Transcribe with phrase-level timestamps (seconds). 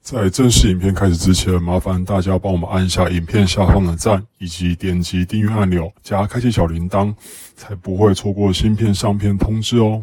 [0.00, 7.14] 在正式影片开始之前，麻烦大家帮我们按一下影片下方的赞，以及点击订阅按钮，加开启小铃铛，
[7.54, 10.02] 才不会错过新片上片通知哦。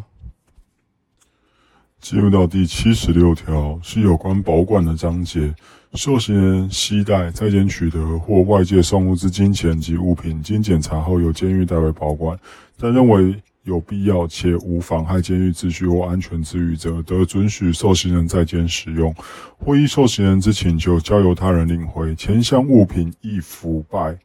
[2.00, 5.52] 进入到第七十六条，是有关保管的章节。
[5.94, 12.38] 受刑人携带在监取得或外界送入之金钱及物品，经检查后由监狱代为保管，
[12.78, 13.34] 但认为。
[13.66, 19.12] 有必要且无妨害监狱秩序或安全之余者，得准许受刑人在监使用，
[19.58, 22.14] 或依受刑人之请求交由他人领回。
[22.14, 24.16] 前项物品易腐败、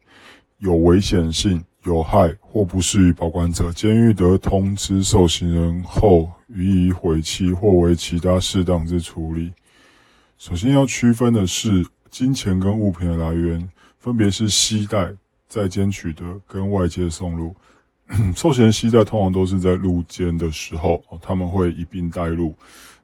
[0.60, 9.52] 有危险性、有害或不适于保管者，监狱得通知受刑人后予以毁弃或为其他适当之处理。
[10.38, 15.12] 首先要区分的是，金钱跟物品的来源，分别是携带、
[15.48, 17.56] 在监取得跟外界送入。
[18.36, 22.54] 受刑人携带通常都是在入监的时候，他们会一并带入。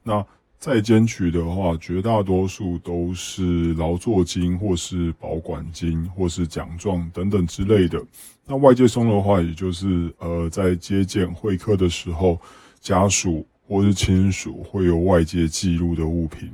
[0.03, 0.25] 那
[0.59, 8.03] 在监取的话，绝大多数都是劳作金，或是保管金，或是奖状等等之类的。
[8.45, 12.39] 那外界送的话，也就是呃，在接见会客的时候，
[12.79, 16.49] 家属或是亲属会有外界记录的物品。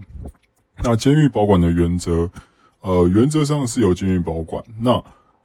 [0.83, 2.29] 那监狱保管的原则，
[2.81, 4.61] 呃，原则上是由监狱保管。
[4.81, 5.01] 那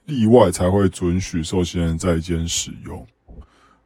[0.08, 3.06] 例外才会准许受刑人在监使用。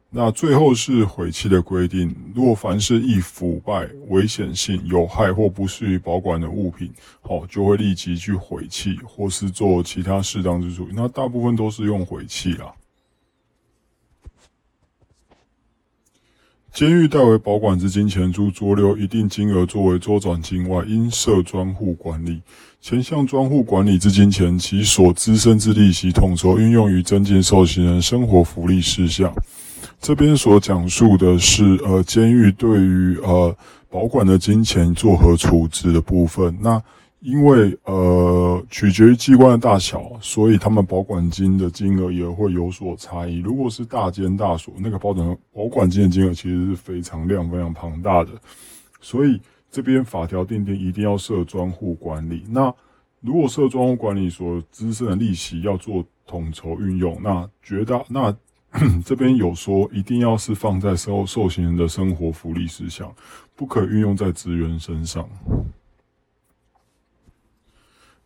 [0.09, 10.87] 那最后是毁弃的规定，若凡是易腐败、危险性、有害或不适于保管的物品，好，就会立即去毁弃，或是做其他适当之处。
[10.93, 12.71] 那大部分都是用毁弃啦。
[16.73, 22.41] 监狱代为保管之金钱，诸浊留一定金额作为周转金外，应设专户管理。
[22.81, 29.31] 前项专户管理之金钱，其所滋生之利息，统筹运用于增进受刑人生活福利事项。
[30.01, 33.55] 这边所讲述的是，呃，监狱对于呃
[33.87, 36.57] 保管的金钱作何处置的部分。
[36.59, 36.81] 那
[37.23, 43.37] 因为呃取决于机关的大小，所以他们保管金的金额也会有所差异。
[43.39, 48.31] 如果是大监大所，那个保管保管金的金额其实是非常量非常庞大的，
[48.99, 49.39] 所以
[49.71, 52.43] 这边法条定定一定要设专户管理。
[52.49, 52.73] 那
[53.21, 58.35] 如果设专户管理所滋生的利息要做统筹运用，那绝大 那
[59.05, 63.09] 这边有说一定要是放在受受刑人的生活福利事项，
[63.55, 65.25] 不可运用在职员身上。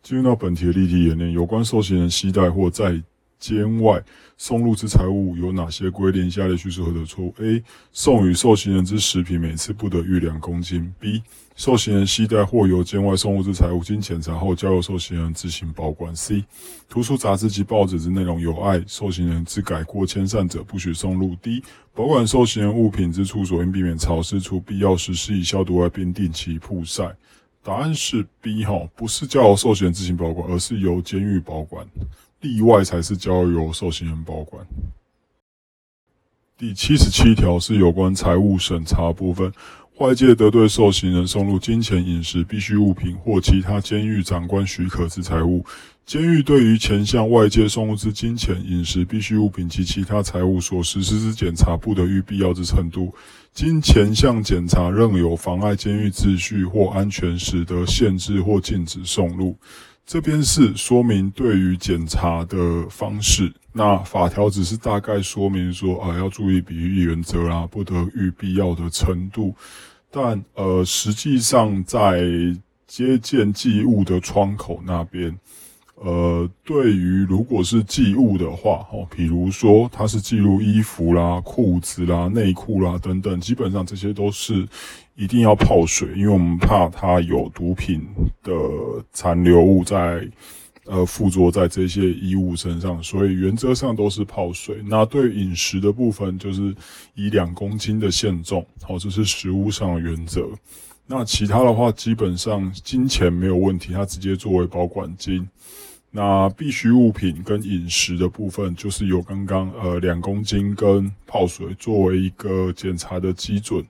[0.02, 3.02] 进入到本题的例题演练，有关受刑人携带或在
[3.38, 4.02] 监外
[4.36, 6.28] 送入之财物有哪些规定？
[6.28, 7.62] 下列叙述何者错误？A.
[7.92, 10.92] 送与受刑人之食品每次不得逾两公斤。
[10.98, 11.22] B.
[11.54, 16.14] 受刑人携带或由监外送入之财物，经检查后交由受刑人自行保管。
[16.16, 16.44] C.
[16.88, 21.36] 图书、杂志及报纸之内容有碍受刑人之改过迁善者，不许送入。
[21.40, 21.62] D.
[21.94, 27.14] 保管受刑人物品之处所应避免潮湿，除必要时施以消毒外，并定期曝晒。
[27.62, 31.86] 答案是 B 哈，不是交由受刑人自行保管，而是由监狱保管，
[32.40, 34.66] 例外才是交由受刑人保管。
[36.56, 39.52] 第七十七条是有关财务审查部分。
[39.98, 45.64] 外界得对受刑人送入金钱、饮食必需物品或其他监狱长官许可之财物，
[46.08, 53.14] 监狱对于前向外界送入之金钱、饮食必需物品及其他财物所实施之检查，不得逾必要之程度。
[53.52, 59.54] 经前项检查仍有妨碍监狱秩序或安全，使得限制或禁止送入。
[60.06, 69.54] 这边是说明对于检查的方式，那法条只是大概说明说啊，要注意比喻原则啦，不得逾必要的程度。
[70.10, 72.22] 但呃，实际上在
[72.86, 75.38] 接见寄物的窗口那边，
[76.00, 84.66] 呃，对于如果是寄物的话，哦，比如说它是记录衣服啦、裤子啦、内裤啦等等，基本上这些都是
[85.16, 88.06] 一定要泡水，因为我们怕它有毒品
[88.42, 88.52] 的
[89.12, 90.28] 残留物在。
[90.90, 94.78] 呃，附着在这些衣物身上，所以原则上都是泡水。
[94.86, 96.74] 那对饮食的部分，就是
[97.14, 100.48] 以两公斤的限重，好，这是食物上的原则。
[101.06, 105.46] 那其他的话，基本上金钱没有问题，它直接作为保管金。
[106.10, 113.84] 那必需物品跟饮食的部分，就是有刚刚呃两公斤跟泡水作为一个检查的基准。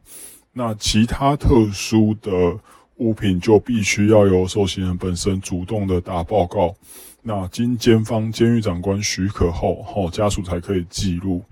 [0.53, 2.59] 那其他特殊的
[2.97, 6.75] 物品就必须要由受刑人本身主动的打报告。
[7.23, 11.43] 那经监方监狱长官许可后，吼家属才可以记录。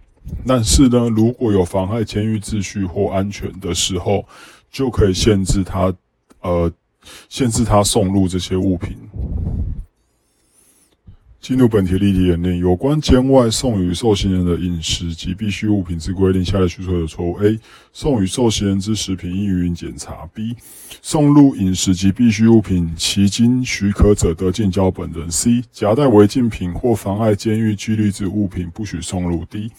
[0.45, 4.27] 但是呢，如果有妨害监狱秩序或安全的时候，
[4.71, 5.95] 就可以限制他，
[6.41, 6.73] 呃，
[7.29, 8.97] 限制他送入这些物品。
[11.47, 17.57] 进入本题例题演练，有关监外送与受刑人的饮食及必需物品之规定，下列叙述的错误：A.
[17.93, 20.57] 送与受刑人之食品应予检查；B.
[21.01, 25.63] 送入饮食及必需物品，其经许可者得进交本人；C.
[25.71, 29.71] 夹带违禁品或妨碍监狱纪律之物品，不许送入；D.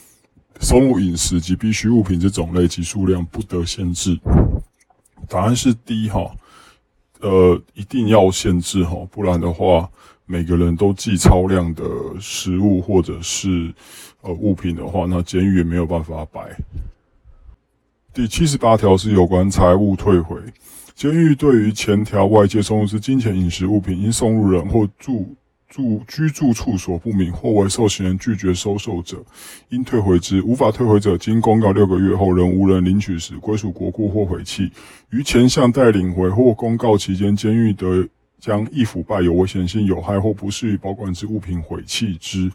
[0.62, 4.18] 送入饮食及必需物品之种类及数量不得限制。
[5.28, 6.32] 答案是 D 哈，
[7.20, 9.90] 呃，一定要限制哈，不然的话。
[10.30, 11.84] 每个人都寄超量的
[12.20, 13.74] 食物或者是
[14.22, 16.54] 呃物品的话，那监狱也没有办法摆。
[18.14, 20.36] 第七十八条是有关财物退回，
[20.94, 25.34] 监狱对于前条外界送入之金钱、饮食物品，因送入人或住
[25.70, 29.24] 住居住处所不明，或为受刑人拒绝收受者，
[29.70, 30.42] 应退回之。
[30.42, 34.70] 无法退回者，经公告六个月后仍无人领取时，归属国库或回弃。
[35.12, 38.10] 于前项待领回或公告期间，监狱得。
[38.40, 42.52] 将易腐败、有危险性、有害或不适于保管之物品毁弃之，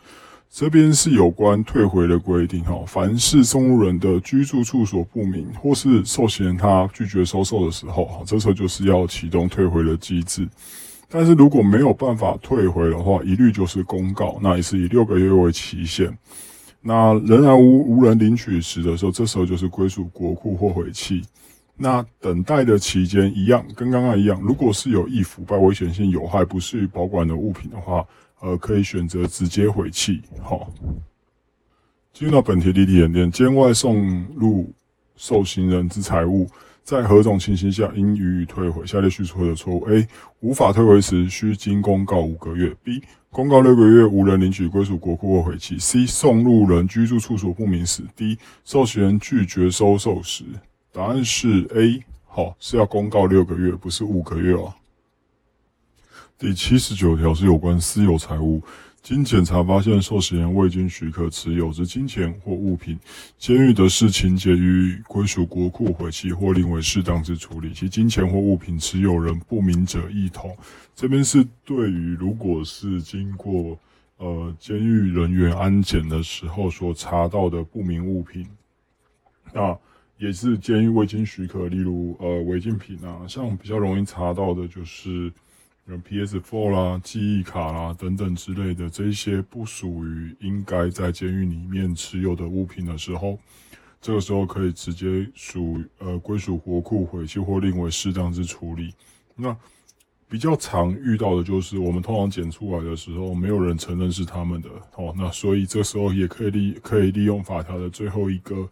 [0.51, 2.85] 这边是有关退回的规定哈。
[2.87, 10.49] 凡是送入人的居住处所不明，或是受刑人他拒绝收受的时候，哈，这时候就是要启动退回的机制。
[11.09, 16.17] 但是如果没有办法退回的话，一律就是公告，那也是以六个月为期限。
[16.81, 21.23] 那仍然无无人领取时的时候，这时候就是归属国库或毁弃。
[21.83, 24.41] 那等待的期间一样，跟刚刚一样。
[24.41, 28.07] 如果是有易腐败、危险性、有害、不适于保管的物品的话，
[28.39, 30.23] 呃，可以选择直接毁弃。
[30.41, 30.73] 好，
[32.13, 34.73] 进入到本题例题演练：监外送入
[35.17, 36.47] 受刑人之财物，
[36.85, 38.87] 在何种情形下应予以退回？
[38.87, 40.07] 下列叙述的错误：A.
[40.39, 43.03] 无法退回时，需经公告五个月；B.
[43.29, 46.07] 公告六个月无人领取，归属国库或毁弃；C.
[46.07, 48.39] 送入人居住处所不明时；D.
[48.65, 50.45] 受刑人拒绝收受时。
[50.95, 54.75] 答案是 A，好是要公告六个月，不是五个月哦。
[56.39, 58.61] 第七十九条是有关私有财物，
[59.01, 62.99] 经检查发现受刑人未经许可持有之金钱或物品，
[63.39, 70.55] 监狱的视情节于归属国库毁弃或另为适当之处理，其金钱或物品持有人不明者一同。
[70.95, 73.79] 这边是对于如果是经过
[74.19, 78.47] 呃监狱人员安检的时候所查到的不明物品，
[79.55, 79.75] 那。
[80.23, 85.33] 也是监狱未经许可，例如呃违禁品啊，像比较容易查到的就是
[85.89, 93.37] PS4 啦、记忆卡啦等等之类的这些不属于应该在监狱里面持有的物品的时候，
[94.01, 98.95] 这个时候可以直接属呃归属国库回去或另为适当之处理。
[99.35, 99.57] 那
[100.29, 108.69] 比较常遇到的就是我们通常检出来的时候，没有人承认是他们的哦，那所以这时候也可以利可以利用法条的最后一个。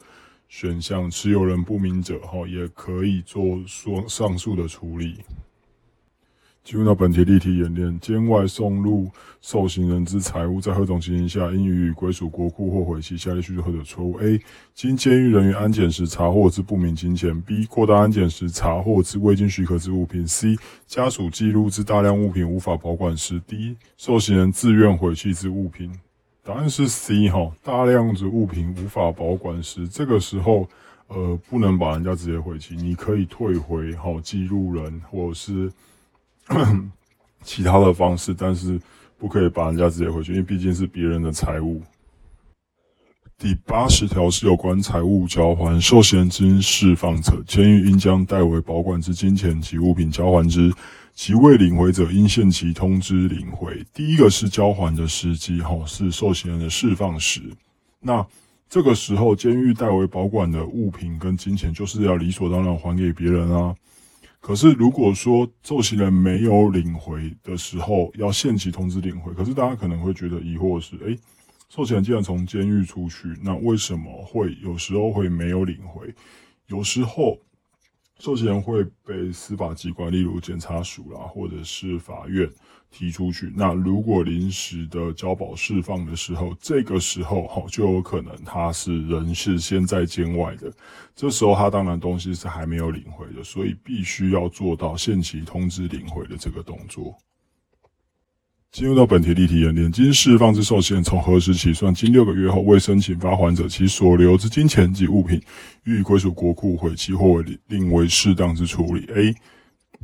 [0.51, 5.15] 选项持有人不明者，哈，也可以做说上述的处理。
[6.65, 9.09] 进入到本题例题演练：监外送入
[9.41, 13.17] 受刑人之财物，在何种情形下应予以归属国库或毁弃？
[13.17, 14.41] 下列叙述何者错误？A.
[14.75, 17.65] 经监狱人员安检时查获之不明金钱；B.
[17.67, 20.57] 扩大安检时查获之未经许可之物品；C.
[20.85, 23.77] 家属记录之大量物品无法保管时；D.
[23.97, 25.93] 受刑人自愿毁弃之物品。
[26.51, 30.69] 答案是 C 哈，大量子物品无法保管时，这个时候，
[31.07, 35.71] 呃，不能把人家直接回去，你可以退回好记录人或者是
[37.45, 38.81] 其他的方式，但是
[39.17, 41.81] 不可以把人家直接回去，因为毕竟是别人的财物。
[43.39, 50.75] 第八十条是有关财物交还，受刑人之释放者，监狱应将代为保管之金钱及物品交还之。
[51.23, 53.85] 其未领回者，应限期通知领回。
[53.93, 57.43] 第一个是交还的时机，哈，是受刑人的释放时。
[58.01, 58.27] 那
[58.71, 63.77] 这个时候，监狱代为保管的物品跟金钱，就是要理所当然还给别人啊。
[64.41, 69.31] 可是如果说受刑人没有领回的时候，要限期通知领回。
[69.35, 71.19] 可是大家可能会觉得疑惑是：诶，
[71.69, 76.15] 受刑人既然从监狱出去，那为什么会有时候会没有领回？
[76.69, 77.39] 有时候。
[78.21, 82.47] 受刑人会被司法机关，例如检察署啦，或者是法院
[82.91, 83.51] 提出去。
[83.57, 90.71] 那如果临时的交保释放的时候，这个时候哈就有可能他是人是先在监外的，
[91.17, 97.17] 这时候他当然东西是还没有领回的，所以必须要做到限期通知领回的这个动作。
[98.73, 101.93] 进入到本题例题演练，经释放之受限从何时起算？
[101.93, 105.43] 经六个月后未申请发还者，其所留之金钱及物品
[105.83, 109.07] 予以归属国库毁弃或为另为适当之处理。
[109.13, 109.35] A.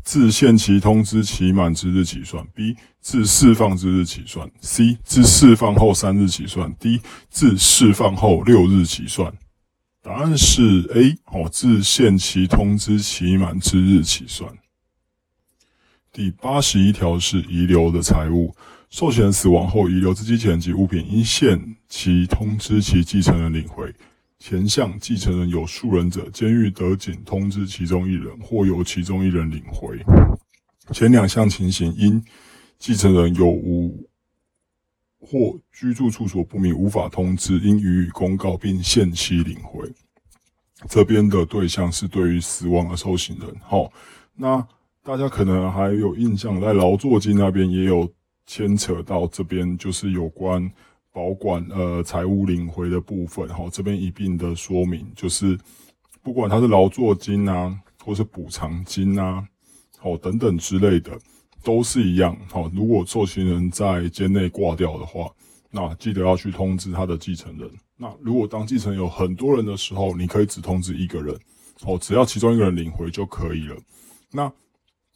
[0.02, 2.44] 自限期通知期满之日起算。
[2.54, 2.76] B.
[3.00, 4.50] 自释放之日起算。
[4.60, 4.98] C.
[5.04, 6.74] 自释放后三日起算。
[6.80, 7.00] D.
[7.30, 9.32] 自释放后六日起算。
[10.02, 11.16] 答案是 A。
[11.26, 14.52] 哦，自限期通知期满之日起算。
[16.16, 18.56] 第八十一条是遗留的财物，
[18.88, 23.94] 受险人死亡后遗留之金钱及物品，应限期通知其继承人领回。
[24.38, 29.98] 前项继承人有数人者，监狱得仅通知其中一人，或由其中一人领回。
[30.90, 32.24] 前两项情形，因
[32.78, 34.08] 继承人有无
[35.20, 39.86] 或居住处所不明，无法通知，应予以公告，并限期领回。
[40.88, 43.54] 这边的对象是对于死亡的受刑人。
[43.60, 43.92] 好，
[44.34, 44.66] 那。
[45.06, 48.12] 大家可能还有印象，在劳作金那边也有
[48.44, 50.68] 牵扯到这边，就是有关
[51.12, 53.48] 保管呃财务领回的部分。
[53.50, 55.56] 哈，这边一并的说明，就是
[56.24, 57.72] 不管它是劳作金啊，
[58.04, 59.46] 或是补偿金啊，
[59.96, 61.16] 好等等之类的，
[61.62, 62.36] 都是一样。
[62.50, 65.30] 好，如果受刑人在监内挂掉的话，
[65.70, 67.70] 那记得要去通知他的继承人。
[67.96, 71.32] 那如果当继承有很多人的时候，你可以只通知一个人，
[71.84, 73.76] 哦，只要其中一个人领回就可以了。
[74.32, 74.52] 那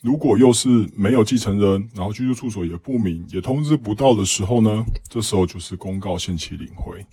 [0.02, 4.84] 如果又是没有继承人，然后居住处所也不明，也通知不到的时候呢？
[5.08, 7.04] 这时候就是公告限期领回。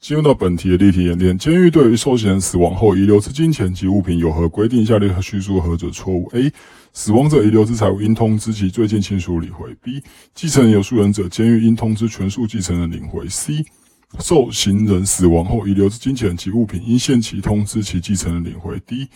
[0.00, 4.84] 进入到本题的例题演练，监狱对于受刑人死亡后遗留之金钱及物品有何规定？
[4.84, 6.52] 下列叙述何者错误？A.
[6.92, 9.72] 死亡者遗留之财物应通知其最近亲属领回。
[9.76, 10.02] B.
[10.34, 13.26] 继承人有数人者，监狱应通知全数继承人领回。
[13.28, 13.64] C.
[14.18, 18.78] 受刑人死亡后遗留之金钱及物品应限期通知其继承人领回。
[18.80, 19.08] D.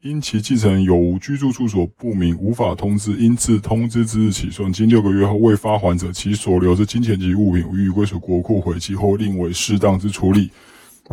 [0.00, 10.52] 因其继承人有无居住处所不明，无法通知，应自通知之日起算，经六个月后未发还者，其所留之金钱及物品予以归属国库回寄或另为适当之处理。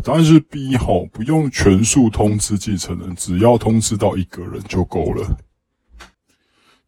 [0.04, 5.36] 答案是 B 号，不用全数通知继承人，只要通知到一个人就够了。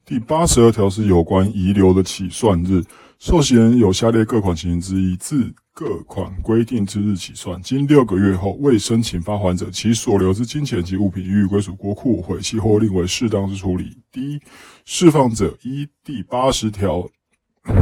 [0.04, 2.80] 第八十二条是有关遗留的起算日，
[3.18, 13.96] 受刑人有下列各款情形之一，自各款规定之日起算，经六个月后未申请发还者，其所留之金钱及物品予以归属国库毁弃或另为适当之处理。
[14.12, 14.40] 第一，
[14.84, 17.08] 释放者依第八十条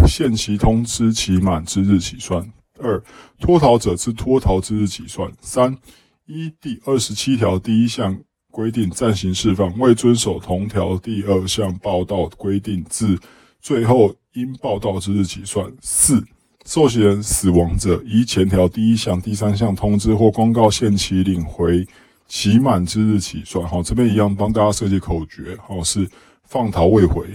[0.06, 2.42] 限期通知期满之日起算；
[2.78, 3.02] 二，
[3.38, 5.76] 脱逃者自脱逃之日起算；三，
[6.24, 8.18] 依第二十七条第一项
[8.50, 13.18] 规定暂行释放，未遵守同条第二项报道规定，自
[13.66, 16.24] 最后应报道之日起算；四。
[16.66, 21.84] 受刑人死亡者，依前条第一项、第三项通知或公告限期领回
[22.28, 23.66] 期满之日起算。
[23.66, 26.08] 好，这边一样帮大家设计口诀，好是
[26.44, 27.26] 放逃未回，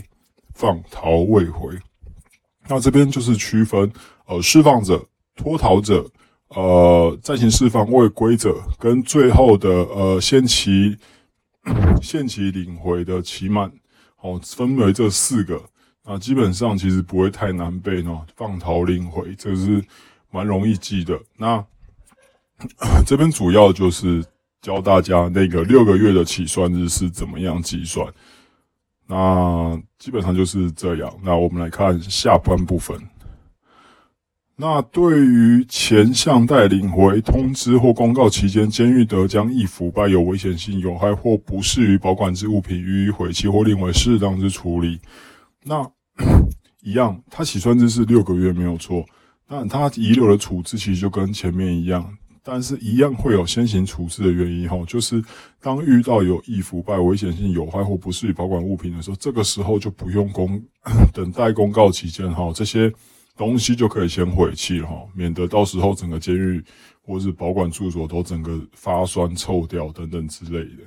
[0.53, 1.77] 放逃未回。
[2.69, 3.91] 那这边就是区分，
[4.25, 6.09] 呃，释放者、脱逃者、
[6.47, 10.95] 呃，暂行释放未归者，跟最后的呃限期
[12.01, 13.69] 限期领回的期满，
[14.15, 15.61] 好，分为这四个。
[16.03, 18.25] 那，基本上其实不会太难背哦。
[18.35, 19.83] 放逃领回，这是
[20.31, 21.19] 蛮容易记的。
[21.37, 21.63] 那
[23.05, 24.23] 这边主要就是
[24.61, 28.07] 教大家那个六个月的起算日是怎么样计算。
[29.07, 31.13] 那基本上就是这样。
[31.23, 32.97] 那我们来看下半部分。
[34.55, 44.99] 那对于前项待领回通知或公告期间，监狱得将易腐败、有危险性、有害或不适于保管之物品予以毁弃或另为适当之处理。
[45.63, 45.89] 那
[46.81, 49.05] 一样，他起算日是六个月没有错，
[49.47, 55.23] 但他遗留的处置其实就跟前面一样，但是一样会有先行处置的原因哈，就是
[55.61, 60.61] 当遇到有易腐败、危险性、有害或不适宜保管物品的时候，这个时候就不用公
[61.13, 62.91] 等待公告期间哈，这些
[63.37, 66.63] 东西就可以先毁弃哈，免得到时候整个监狱
[67.03, 70.83] 或是保管处所都整个发酸臭掉等等之类的。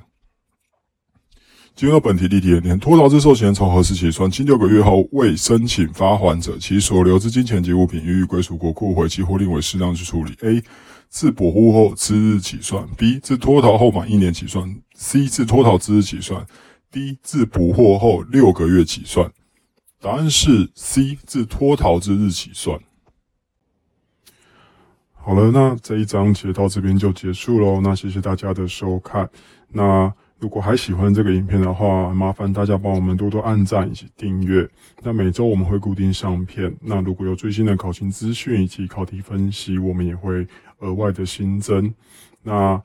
[1.74, 4.30] 进入本题例题演练，脱逃之受刑人从何时起算？
[4.30, 10.36] 近六个月后未申请发还者，其所留之金钱及物品予以归属国库回弃或另为适当之处理。
[10.42, 10.62] A.
[11.08, 13.20] 自保护后之日起算；B.
[13.20, 14.64] 自脱逃后满一年起算
[14.96, 15.28] ；C.
[15.28, 16.46] 自脱逃之日起算
[16.92, 17.16] ；D.
[17.22, 19.32] 自捕获后六个月起算。
[20.00, 21.18] 答案是 C.
[21.26, 22.78] 自脱逃之日起算。
[25.12, 27.80] 好了，那这一章节到这边就结束喽。
[27.80, 29.28] 那谢谢大家的收看。
[29.68, 30.12] 那
[30.44, 34.68] 如果还喜欢这个影片的话，麻烦大家帮我们多多按赞以及订阅。
[35.02, 36.70] 那每周我们会固定上片。
[36.82, 40.46] 那如果有最新的考勤资讯以及考题分析，我们也会
[40.80, 41.94] 额外的新增。
[42.42, 42.78] 那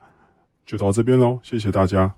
[0.64, 2.10] 就到这边喽，谢谢大家。